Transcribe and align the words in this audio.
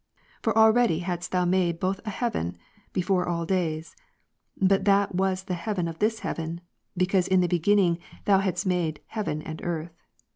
For 0.41 0.57
already 0.57 1.01
hadst 1.01 1.31
Thou 1.31 1.45
made 1.45 1.79
both 1.79 1.99
an 2.03 2.11
heaven, 2.13 2.57
before 2.91 3.27
all 3.27 3.45
days; 3.45 3.95
but 4.59 4.85
that 4.85 5.13
was 5.13 5.43
the 5.43 5.53
heaven 5.53 5.87
of 5.87 5.99
this 5.99 6.21
heaven; 6.21 6.61
because 6.97 7.27
In 7.27 7.41
the 7.41 7.47
beginning 7.47 7.99
Thou 8.25 8.39
hadst 8.39 8.65
made 8.65 9.01
heaven 9.09 9.43
and 9.43 9.61
earth. 9.63 9.93